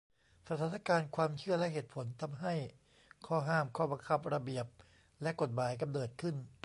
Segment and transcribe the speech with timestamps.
[0.47, 2.53] สถานการณ์ ความเชื่อ และเหตุผล ทำให้
[3.25, 4.65] ข้อห้าม ข้อบังคับ ระเบียบ
[5.21, 6.35] และกฎหมายกำเนิดขึ้น